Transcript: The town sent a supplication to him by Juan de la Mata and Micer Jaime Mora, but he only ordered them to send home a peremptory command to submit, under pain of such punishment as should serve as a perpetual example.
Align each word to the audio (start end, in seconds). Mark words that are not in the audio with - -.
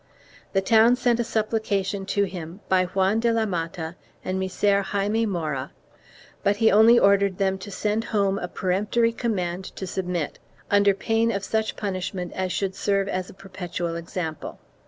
The 0.53 0.61
town 0.63 0.95
sent 0.95 1.19
a 1.19 1.23
supplication 1.23 2.07
to 2.07 2.23
him 2.23 2.61
by 2.67 2.85
Juan 2.85 3.19
de 3.19 3.31
la 3.31 3.45
Mata 3.45 3.93
and 4.25 4.39
Micer 4.41 4.81
Jaime 4.81 5.27
Mora, 5.27 5.69
but 6.41 6.55
he 6.55 6.71
only 6.71 6.97
ordered 6.97 7.37
them 7.37 7.59
to 7.59 7.69
send 7.69 8.05
home 8.05 8.39
a 8.39 8.47
peremptory 8.47 9.11
command 9.13 9.63
to 9.75 9.85
submit, 9.85 10.39
under 10.71 10.95
pain 10.95 11.31
of 11.31 11.43
such 11.43 11.75
punishment 11.75 12.33
as 12.33 12.51
should 12.51 12.73
serve 12.73 13.07
as 13.09 13.29
a 13.29 13.33
perpetual 13.35 13.95
example. 13.95 14.57